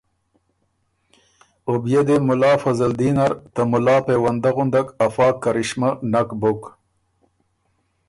[1.67, 6.61] او بيې دې مُلا فضلدین نر ته مُلا پېونده غُندک افا کرشمه نک بُک